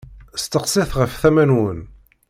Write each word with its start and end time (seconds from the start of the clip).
Steqsit 0.43 0.91
ɣer 0.97 1.09
tama-nwen. 1.21 1.79